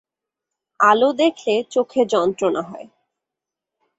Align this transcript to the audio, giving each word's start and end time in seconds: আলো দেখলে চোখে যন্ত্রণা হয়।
আলো 0.79 1.09
দেখলে 1.13 1.53
চোখে 1.71 2.01
যন্ত্রণা 2.05 2.61
হয়। 2.61 2.87